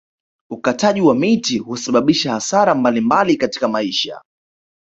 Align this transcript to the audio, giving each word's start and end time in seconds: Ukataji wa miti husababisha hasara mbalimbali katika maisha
Ukataji 0.49 1.01
wa 1.01 1.15
miti 1.15 1.57
husababisha 1.57 2.31
hasara 2.33 2.75
mbalimbali 2.75 3.35
katika 3.35 3.67
maisha 3.67 4.21